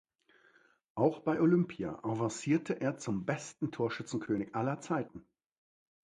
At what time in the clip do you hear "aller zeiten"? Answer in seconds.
4.55-5.27